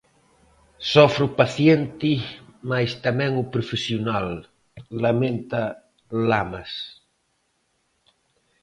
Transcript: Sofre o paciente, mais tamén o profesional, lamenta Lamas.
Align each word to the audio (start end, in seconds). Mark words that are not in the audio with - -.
Sofre 0.91 1.23
o 1.29 1.33
paciente, 1.41 2.11
mais 2.71 2.91
tamén 3.05 3.31
o 3.43 3.45
profesional, 3.53 4.27
lamenta 5.03 5.61
Lamas. 6.29 6.71